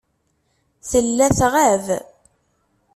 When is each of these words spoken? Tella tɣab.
Tella 0.89 1.27
tɣab. 1.37 1.85